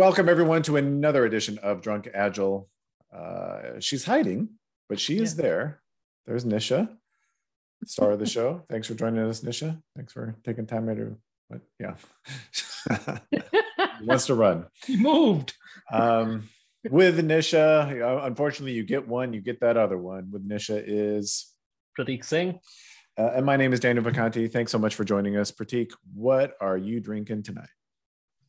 [0.00, 2.70] Welcome everyone to another edition of Drunk Agile.
[3.14, 4.48] Uh, she's hiding,
[4.88, 5.82] but she is there.
[6.24, 6.88] There's Nisha,
[7.84, 8.62] star of the show.
[8.70, 9.78] Thanks for joining us, Nisha.
[9.94, 11.16] Thanks for taking time out of.
[11.50, 11.96] But yeah,
[13.98, 14.68] he wants to run.
[14.86, 15.52] He moved.
[15.92, 16.48] Um,
[16.88, 20.30] with Nisha, unfortunately, you get one, you get that other one.
[20.30, 21.46] With Nisha is
[21.98, 22.58] Prateek Singh.
[23.18, 24.50] Uh, and my name is Daniel Vacanti.
[24.50, 25.90] Thanks so much for joining us, Prateek.
[26.14, 27.68] What are you drinking tonight?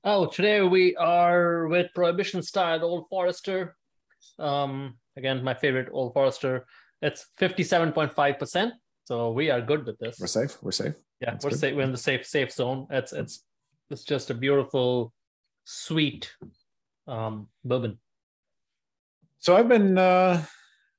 [0.04, 3.76] Oh, today we are with Prohibition style Old Forester.
[4.40, 6.66] Um, again, my favorite Old Forester.
[7.04, 8.72] It's 57.5%.
[9.04, 10.18] So we are good with this.
[10.20, 10.58] We're safe.
[10.64, 10.96] We're safe.
[11.20, 11.76] Yeah, That's we're safe.
[11.76, 12.88] We're in the safe safe zone.
[12.90, 13.44] It's it's
[13.92, 15.14] it's just a beautiful,
[15.66, 16.34] sweet
[17.08, 18.00] um, bourbon.
[19.38, 20.44] So I've been uh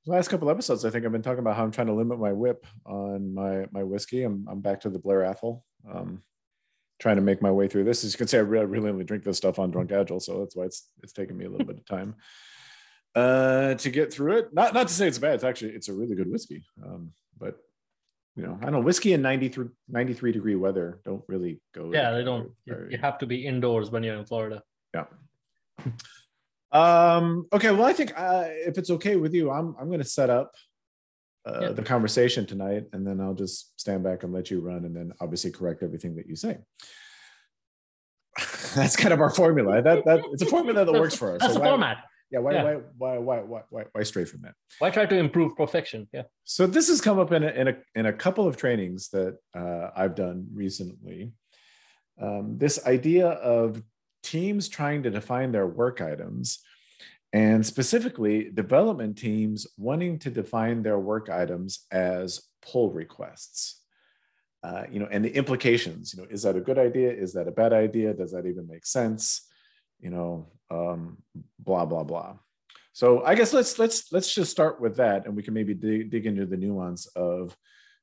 [0.05, 2.19] the last couple episodes, I think I've been talking about how I'm trying to limit
[2.19, 4.23] my whip on my my whiskey.
[4.23, 5.65] I'm I'm back to the Blair Athol.
[5.91, 6.23] Um,
[7.03, 8.05] trying to make my way through this.
[8.05, 10.39] As you can see, I really, really only drink this stuff on Drunk Agile, so
[10.39, 12.15] that's why it's it's taken me a little bit of time
[13.13, 14.53] uh, to get through it.
[14.53, 15.35] Not not to say it's bad.
[15.35, 17.57] It's actually it's a really good whiskey, um, but
[18.37, 18.79] you know, I don't know.
[18.79, 21.91] Whiskey in 93, 93 degree weather don't really go.
[21.93, 22.51] Yeah, they don't.
[22.65, 24.63] You have to be indoors when you're in Florida.
[24.95, 25.05] Yeah.
[26.71, 30.07] Um, okay, well, I think uh, if it's okay with you, I'm I'm going to
[30.07, 30.53] set up
[31.45, 31.69] uh, yeah.
[31.69, 35.13] the conversation tonight, and then I'll just stand back and let you run, and then
[35.19, 36.57] obviously correct everything that you say.
[38.75, 39.81] That's kind of our formula.
[39.81, 41.41] That that it's a formula that works for us.
[41.41, 41.97] That's so why, format.
[42.31, 42.39] Yeah.
[42.39, 42.63] Why, yeah.
[42.63, 44.55] Why, why why why why why stray from that?
[44.79, 46.07] Why try to improve perfection?
[46.13, 46.23] Yeah.
[46.45, 49.37] So this has come up in a in a in a couple of trainings that
[49.53, 51.33] uh, I've done recently.
[52.19, 53.81] Um, this idea of
[54.23, 56.59] teams trying to define their work items
[57.33, 63.81] and specifically development teams wanting to define their work items as pull requests.
[64.63, 67.11] Uh, you know, and the implications, you know, is that a good idea?
[67.11, 68.13] Is that a bad idea?
[68.13, 69.49] Does that even make sense?
[69.99, 71.17] You know, um,
[71.59, 72.35] blah, blah, blah.
[72.93, 76.11] So I guess let's let's let's just start with that and we can maybe dig,
[76.11, 77.57] dig into the nuance of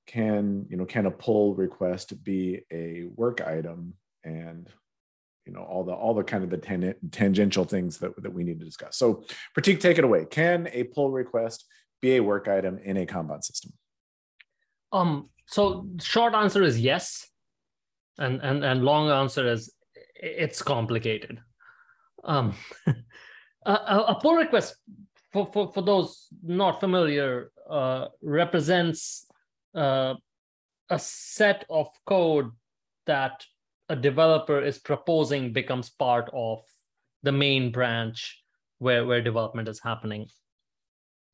[0.06, 4.68] can you know can a pull request be a work item and
[5.46, 8.44] you know all the all the kind of the ten, tangential things that, that we
[8.44, 8.96] need to discuss.
[8.96, 9.24] So
[9.56, 10.26] prateek take it away.
[10.26, 11.66] Can a pull request
[12.00, 13.72] be a work item in a kanban system?
[14.92, 17.28] Um so short answer is yes
[18.18, 19.72] and and and long answer is
[20.14, 21.40] it's complicated.
[22.24, 22.54] Um
[23.66, 24.76] a, a, pull request
[25.32, 29.26] for, for for those not familiar uh represents
[29.74, 30.14] uh
[30.90, 32.50] a set of code
[33.06, 33.44] that
[33.90, 36.60] a developer is proposing becomes part of
[37.24, 38.40] the main branch
[38.78, 40.26] where, where development is happening.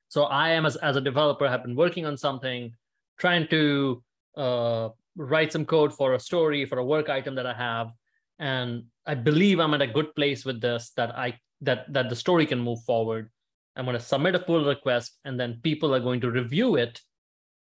[0.08, 2.72] So I am as, as a developer have been working on something,
[3.18, 4.02] trying to
[4.38, 7.90] uh, write some code for a story, for a work item that I have.
[8.38, 12.16] And I believe I'm at a good place with this that I that that the
[12.16, 13.30] story can move forward.
[13.76, 17.00] I'm going to submit a pull request, and then people are going to review it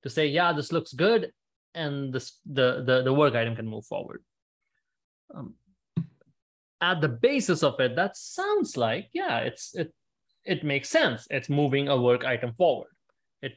[0.03, 1.33] to say, yeah, this looks good,
[1.75, 4.23] and this the the, the work item can move forward
[5.35, 5.55] um,
[6.81, 9.93] at the basis of it, that sounds like yeah, it's it
[10.45, 11.27] it makes sense.
[11.31, 12.93] It's moving a work item forward.
[13.43, 13.53] It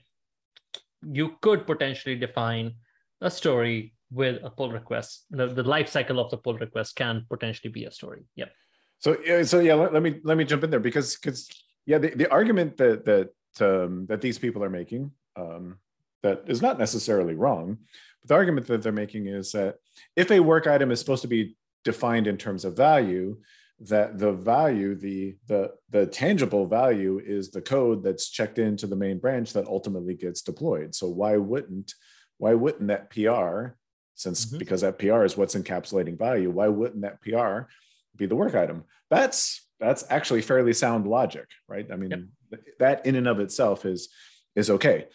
[1.02, 2.76] you could potentially define
[3.22, 5.26] a story with a pull request.
[5.30, 8.24] The, the life cycle of the pull request can potentially be a story.
[8.36, 8.52] Yep.
[9.00, 11.50] So so yeah, let, let me let me jump in there because because
[11.86, 13.30] yeah, the, the argument that that
[13.62, 15.78] um, that these people are making um,
[16.24, 17.78] that is not necessarily wrong,
[18.22, 19.76] but the argument that they're making is that
[20.16, 21.56] if a work item is supposed to be
[21.88, 23.38] defined in terms of value
[23.80, 28.96] that the value the the the tangible value is the code that's checked into the
[29.06, 30.94] main branch that ultimately gets deployed.
[30.94, 31.94] So why wouldn't
[32.40, 33.76] why wouldn't that pr
[34.16, 34.58] since mm-hmm.
[34.58, 37.70] because that pr is what's encapsulating value why wouldn't that pr
[38.18, 38.84] be the work item?
[39.10, 41.88] That's that's actually fairly sound logic right?
[41.90, 42.62] I mean yep.
[42.80, 44.10] that in and of itself is
[44.58, 45.06] is okay.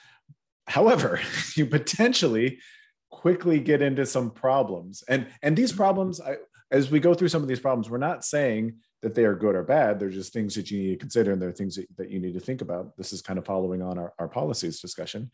[0.67, 1.21] However
[1.57, 2.61] you potentially
[3.23, 5.05] quickly get into some problems.
[5.09, 6.37] And and these problems I,
[6.73, 9.57] as we go through some of these problems we're not saying that they are good
[9.57, 9.99] or bad.
[9.99, 12.35] They're just things that you need to consider and they're things that, that you need
[12.35, 12.97] to think about.
[12.97, 15.31] This is kind of following on our, our policies discussion.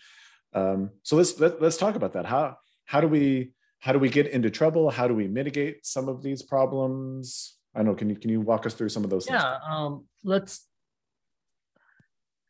[0.55, 2.25] Um, so let's let, us let us talk about that.
[2.25, 2.57] How
[2.87, 4.91] how do we how do we get into trouble?
[4.91, 7.57] How do we mitigate some of these problems?
[7.75, 10.67] I know can you can you walk us through some of those yeah um, let's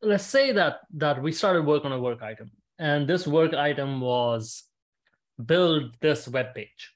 [0.00, 4.00] let's say that that we started work on a work item and this work item
[4.00, 4.62] was
[5.44, 6.94] build this web page.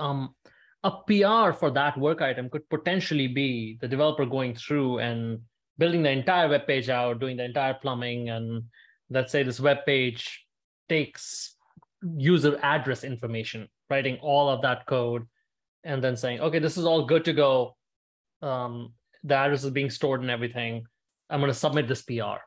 [0.00, 0.34] Um,
[0.82, 5.40] a PR for that work item could potentially be the developer going through and
[5.76, 8.64] building the entire web page out, doing the entire plumbing, and
[9.10, 10.46] let's say this web page
[10.88, 11.56] takes
[12.16, 15.26] user address information, writing all of that code,
[15.84, 17.76] and then saying, okay, this is all good to go.
[18.42, 20.84] um, the address is being stored and everything.
[21.28, 22.40] I'm going to submit this PR.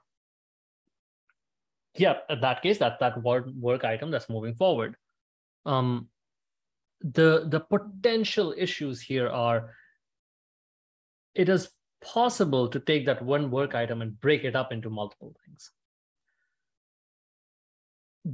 [1.96, 4.96] Yeah, in that case, that that work, work item that's moving forward.
[5.68, 6.10] Um,
[7.04, 9.76] the the potential issues here are
[11.36, 11.70] it is
[12.02, 15.72] possible to take that one work item and break it up into multiple things.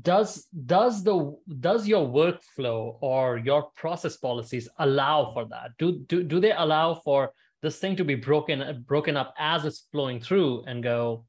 [0.01, 5.71] Does does the does your workflow or your process policies allow for that?
[5.79, 9.87] Do do, do they allow for this thing to be broken broken up as it's
[9.91, 11.25] flowing through and go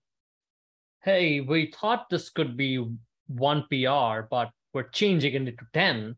[1.02, 2.86] hey we thought this could be
[3.26, 6.14] one pr but we're changing it into 10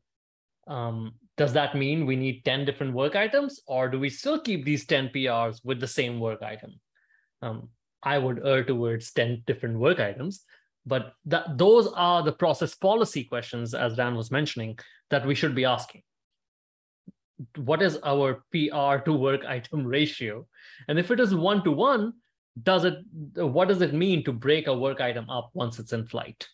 [0.67, 4.64] um, does that mean we need 10 different work items or do we still keep
[4.64, 6.73] these 10 prs with the same work item?
[7.41, 7.69] Um,
[8.03, 10.44] i would err towards 10 different work items
[10.87, 14.79] but that those are the process policy questions as dan was mentioning
[15.11, 16.03] that we should be asking.
[17.56, 20.47] What is our pr to work item ratio?
[20.88, 22.14] And if it is one to one
[22.62, 22.97] does it
[23.35, 26.47] what does it mean to break a work item up once it's in flight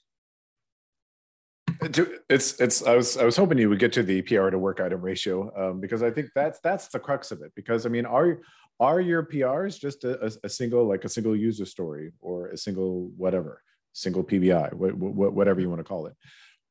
[1.81, 4.81] it's it's i was i was hoping you would get to the pr to work
[4.81, 7.53] item ratio um, because i think that's that's the crux of it.
[7.55, 8.41] Because i mean are
[8.81, 13.11] are your prs just a, a, single like a single user story or a single
[13.17, 16.15] whatever single pbi whatever you want to call it?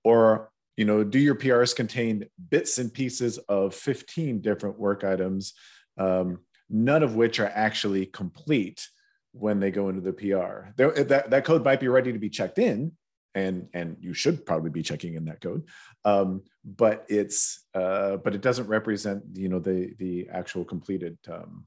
[0.04, 5.54] Or you know do your prs contain bits and pieces of 15 different work items
[5.98, 6.40] um,
[6.70, 8.88] none of which are actually complete
[9.32, 12.60] when they go into the pr that, that code might be ready to be checked
[12.60, 12.92] in
[13.38, 15.64] and and you should probably be checking in that code.
[16.06, 21.66] Um, but it's uh, but it doesn't represent you know the the actual completed um,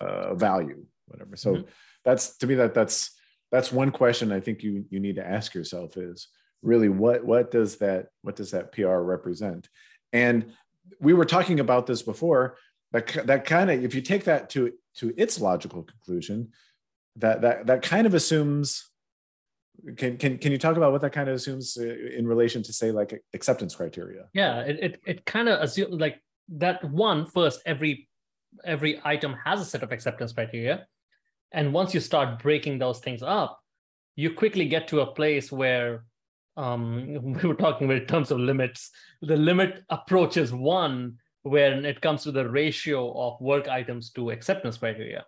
[0.00, 1.36] uh, value whatever.
[1.36, 1.68] So mm-hmm.
[2.04, 3.10] that's to me that that's
[3.50, 6.28] that's one question i think you you need to ask yourself is
[6.62, 9.68] really what what does that what does that pr represent?
[10.12, 10.52] And
[11.00, 12.56] we were talking about this before
[12.92, 16.50] that that kind of if you take that to to its logical conclusion
[17.16, 18.87] that that that kind of assumes
[19.96, 22.72] can, can can you talk about what that kind of assumes uh, in relation to
[22.72, 24.28] say like acceptance criteria?
[24.32, 28.08] Yeah it it, it kind of assumes like that one first every
[28.64, 30.86] every item has a set of acceptance criteria.
[31.52, 33.60] And once you start breaking those things up
[34.16, 36.04] you quickly get to a place where
[36.56, 38.90] um, we were talking about in terms of limits.
[39.22, 44.76] The limit approaches one when it comes to the ratio of work items to acceptance
[44.76, 45.24] criteria.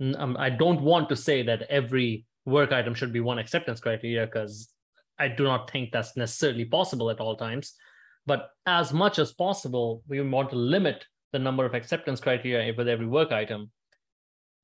[0.00, 4.26] Um, i don't want to say that every work item should be one acceptance criteria
[4.26, 4.70] because
[5.18, 7.74] I do not think that's necessarily possible at all times.
[8.26, 12.88] But as much as possible, we want to limit the number of acceptance criteria with
[12.88, 13.70] every work item.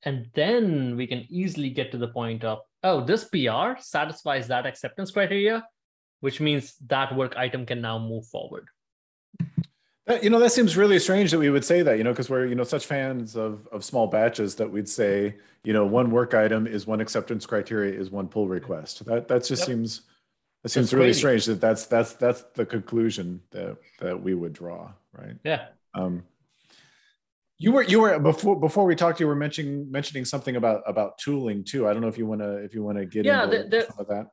[0.03, 4.67] And then we can easily get to the point of, oh, this PR satisfies that
[4.67, 5.67] acceptance criteria,
[6.21, 8.69] which means that work item can now move forward.
[10.07, 12.29] That, you know, that seems really strange that we would say that, you know, because
[12.29, 16.11] we're, you know, such fans of, of small batches that we'd say, you know, one
[16.11, 19.03] work item is one acceptance criteria is one pull request.
[19.07, 19.67] That, that just yep.
[19.67, 20.03] seems,
[20.63, 21.19] that seems really crazy.
[21.19, 24.91] strange that that's, that's, that's the conclusion that, that we would draw.
[25.13, 25.37] Right.
[25.43, 25.69] Yeah.
[25.95, 26.25] Um,
[27.57, 31.17] you were, you were before, before we talked, you were mentioning, mentioning something about, about
[31.17, 31.89] tooling too.
[31.89, 33.69] I don't know if you want to, if you want to get yeah, into the,
[33.69, 34.27] the, some of that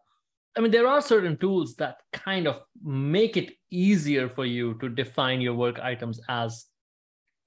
[0.58, 4.90] I mean, there are certain tools that kind of make it easier for you to
[4.90, 6.66] define your work items as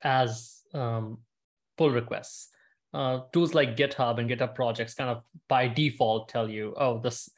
[0.02, 1.18] as um,
[1.76, 2.48] pull requests.
[2.92, 7.28] Uh, tools like GitHub and GitHub projects kind of by default tell you, oh, this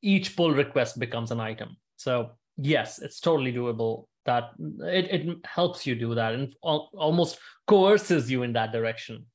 [0.00, 1.76] each pull request becomes an item.
[1.96, 4.06] So yes, it's totally doable.
[4.24, 9.26] That it, it helps you do that and al- almost coerces you in that direction.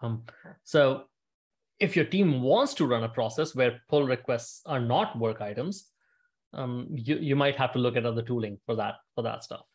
[0.00, 0.22] Um,
[0.64, 1.04] so
[1.80, 5.86] if your team wants to run a process where pull requests are not work items,
[6.52, 9.66] um, you, you might have to look at other tooling for that for that stuff.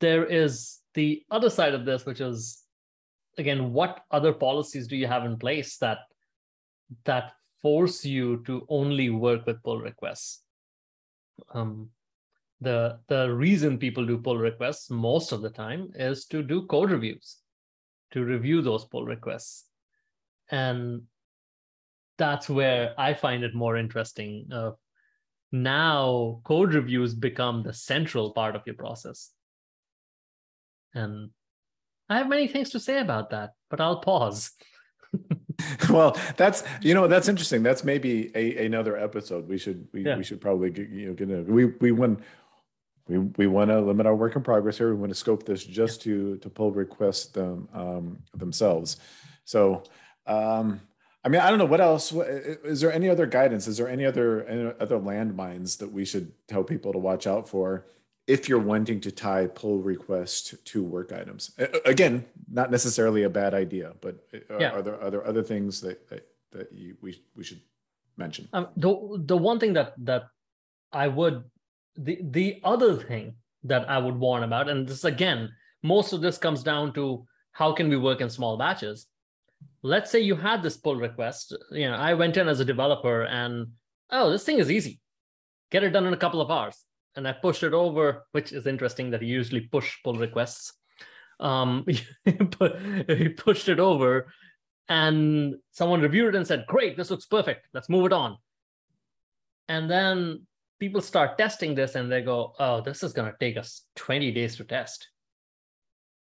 [0.00, 2.62] There is the other side of this, which is
[3.38, 5.98] again, what other policies do you have in place that
[7.04, 7.32] that
[7.62, 10.42] force you to only work with pull requests?
[11.54, 11.90] Um,
[12.60, 16.90] the the reason people do pull requests most of the time is to do code
[16.90, 17.38] reviews,
[18.10, 19.67] to review those pull requests
[20.50, 21.02] and
[22.16, 24.48] that's where I find it more interesting.
[24.52, 24.72] Uh,
[25.52, 29.30] now, code reviews become the central part of your process.
[30.94, 31.30] And
[32.08, 34.50] I have many things to say about that, but I'll pause.
[35.90, 37.62] well, that's you know that's interesting.
[37.62, 39.48] That's maybe a, another episode.
[39.48, 40.16] We should we, yeah.
[40.16, 42.20] we should probably get, you know get we we want
[43.06, 44.90] we we want to limit our work in progress here.
[44.90, 46.12] We want to scope this just yeah.
[46.12, 48.98] to to pull requests them um, themselves.
[49.44, 49.82] So
[50.28, 50.80] um,
[51.24, 52.12] I mean, I don't know what else.
[52.12, 53.66] Is there any other guidance?
[53.66, 57.48] Is there any other any other landmines that we should tell people to watch out
[57.48, 57.86] for
[58.28, 61.50] if you're wanting to tie pull request to work items.
[61.86, 64.70] Again, not necessarily a bad idea, but are, yeah.
[64.70, 67.60] are there are there other things that that, that you, we we should
[68.16, 68.48] mention?
[68.52, 70.28] Um, the the one thing that that
[70.92, 71.42] I would
[71.96, 75.50] the the other thing that I would warn about, and this again,
[75.82, 79.06] most of this comes down to how can we work in small batches.
[79.82, 81.56] Let's say you had this pull request.
[81.70, 83.68] You know, I went in as a developer and
[84.10, 85.00] oh, this thing is easy.
[85.70, 86.84] Get it done in a couple of hours.
[87.16, 90.72] And I pushed it over, which is interesting that you usually push pull requests.
[91.40, 91.86] Um,
[92.24, 94.32] he pushed it over
[94.88, 97.68] and someone reviewed it and said, Great, this looks perfect.
[97.74, 98.38] Let's move it on.
[99.68, 100.46] And then
[100.80, 104.30] people start testing this and they go, Oh, this is going to take us 20
[104.32, 105.08] days to test.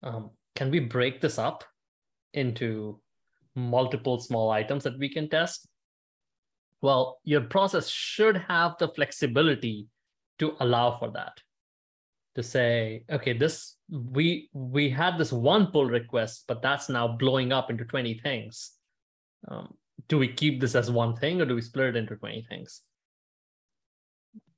[0.02, 1.64] Um, can we break this up
[2.34, 3.00] into
[3.54, 5.68] multiple small items that we can test?
[6.80, 9.88] Well, your process should have the flexibility
[10.38, 11.38] to allow for that.
[12.36, 17.52] To say, okay, this we we had this one pull request, but that's now blowing
[17.52, 18.72] up into 20 things.
[19.48, 19.74] Um,
[20.08, 22.82] do we keep this as one thing or do we split it into 20 things?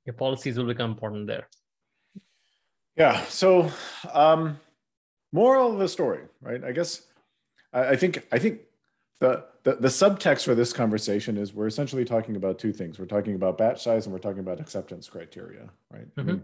[0.05, 1.47] Your policies will become important there.
[2.95, 3.23] Yeah.
[3.25, 3.71] So
[4.13, 4.59] um
[5.31, 6.63] moral of the story, right?
[6.63, 7.01] I guess
[7.73, 8.61] I, I think I think
[9.21, 12.97] the, the, the subtext for this conversation is we're essentially talking about two things.
[12.97, 16.13] We're talking about batch size and we're talking about acceptance criteria, right?
[16.15, 16.19] Mm-hmm.
[16.19, 16.43] I mean,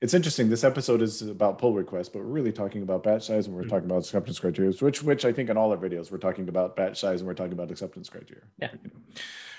[0.00, 0.48] it's interesting.
[0.48, 3.62] This episode is about pull requests, but we're really talking about batch size and we're
[3.62, 3.70] mm-hmm.
[3.70, 6.76] talking about acceptance criteria, which which I think in all our videos we're talking about
[6.76, 8.44] batch size and we're talking about acceptance criteria.
[8.58, 9.00] Yeah, you know,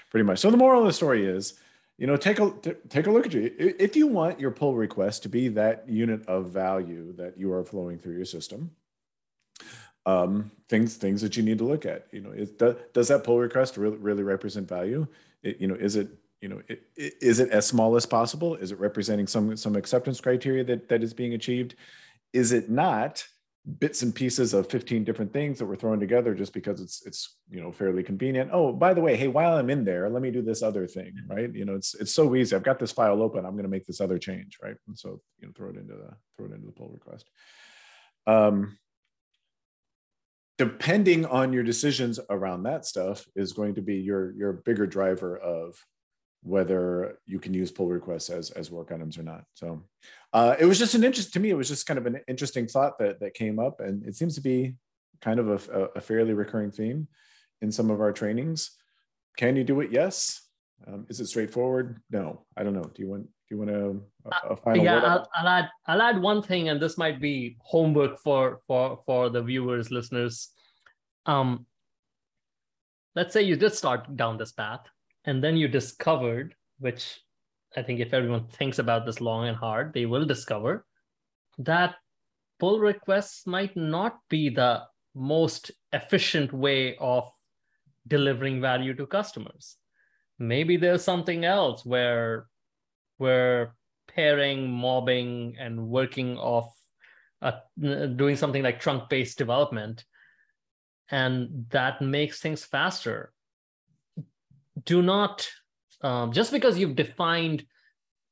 [0.10, 0.40] pretty much.
[0.40, 1.60] So the moral of the story is,
[2.00, 3.54] you know, take a t- take a look at you.
[3.60, 7.64] If you want your pull request to be that unit of value that you are
[7.64, 8.72] flowing through your system,
[10.06, 12.08] um, things things that you need to look at.
[12.12, 15.08] You know, is, does, does that pull request really, really represent value?
[15.44, 16.10] It, you know, is it
[16.42, 18.56] you know it, is it as small as possible?
[18.56, 21.76] Is it representing some some acceptance criteria that that is being achieved?
[22.34, 23.26] Is it not
[23.80, 27.38] bits and pieces of 15 different things that we're throwing together just because it's it's
[27.50, 30.30] you know fairly convenient oh by the way hey while i'm in there let me
[30.30, 33.24] do this other thing right you know it's it's so easy i've got this file
[33.24, 35.78] open i'm going to make this other change right and so you know throw it
[35.78, 37.28] into the throw it into the pull request
[38.28, 38.78] um
[40.58, 45.38] depending on your decisions around that stuff is going to be your your bigger driver
[45.38, 45.78] of
[46.44, 49.44] whether you can use pull requests as as work items or not.
[49.54, 49.84] So
[50.34, 52.68] uh, it was just an interest to me it was just kind of an interesting
[52.68, 54.76] thought that that came up and it seems to be
[55.22, 57.08] kind of a, a fairly recurring theme
[57.62, 58.72] in some of our trainings.
[59.38, 59.92] Can you do it?
[59.92, 60.45] Yes
[60.88, 62.02] um, is it straightforward?
[62.10, 62.84] No i don't know.
[62.84, 66.02] Do you want do you want to a, a final yeah I'll, I'll, add i'll
[66.02, 70.50] add one thing and this might be homework for for for the viewers listeners.
[71.26, 71.66] Um
[73.16, 74.86] let's say you did start down this path
[75.26, 77.22] and then you discovered which
[77.78, 80.86] i think if everyone thinks about this long and hard they will discover
[81.58, 81.96] that
[82.60, 84.82] pull requests might not be the
[85.14, 87.32] most efficient way of
[88.08, 89.78] delivering value to customers
[90.40, 92.48] maybe there's something else where
[93.20, 93.72] were
[94.08, 96.74] pairing, mobbing, and working off
[97.42, 97.60] uh,
[98.16, 100.06] doing something like trunk based development.
[101.12, 103.32] And that makes things faster.
[104.86, 105.48] Do not,
[106.02, 107.66] um, just because you've defined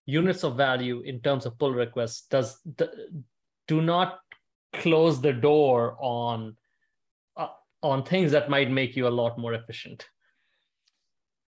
[0.06, 2.60] units of value in terms of pull requests, does
[3.68, 4.20] do not
[4.74, 6.58] close the door on
[7.38, 7.48] uh,
[7.82, 10.06] on things that might make you a lot more efficient.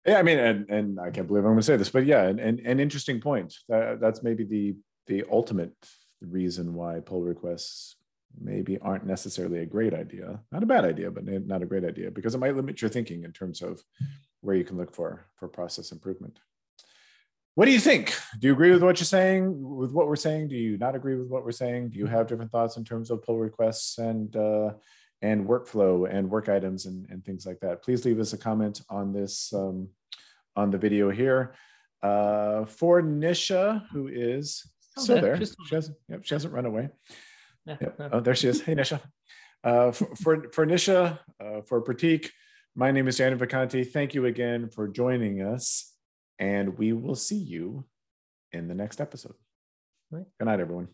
[0.06, 2.24] Yeah, I mean, and and I can't believe I'm going to say this, but yeah,
[2.26, 3.56] and and an interesting point.
[3.70, 4.76] That, that's maybe the
[5.08, 5.74] the ultimate
[6.22, 7.96] reason why pull requests
[8.40, 10.40] maybe aren't necessarily a great idea.
[10.52, 13.24] Not a bad idea, but not a great idea because it might limit your thinking
[13.24, 13.82] in terms of
[14.42, 16.40] where you can look for for process improvement.
[17.56, 18.14] What do you think?
[18.38, 19.56] Do you agree with what you're saying?
[19.58, 20.50] With what we're saying?
[20.50, 21.90] Do you not agree with what we're saying?
[21.90, 24.74] Do you have different thoughts in terms of pull requests and uh,
[25.22, 27.82] and workflow and work items and, and things like that.
[27.84, 29.90] Please leave us a comment on this um,
[30.56, 31.56] on the video here.
[32.04, 34.64] Uh, for Nisha, who is
[34.98, 36.90] still there, she hasn't, yep, she hasn't run away.
[37.66, 38.00] Yeah, yep.
[38.12, 38.62] Oh, there she is.
[38.62, 39.02] Hey, Nisha.
[39.64, 42.30] Uh, for, for, for Nisha, uh, for Prateek,
[42.76, 43.90] my name is Daniel Vacanti.
[43.90, 45.94] Thank you again for joining us,
[46.38, 47.86] and we will see you
[48.52, 49.36] in the next episode.
[50.12, 50.26] Right.
[50.40, 50.90] Good night, everyone.